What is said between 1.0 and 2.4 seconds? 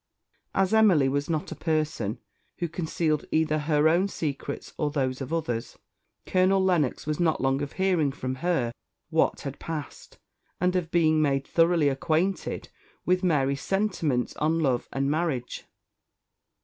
was not a person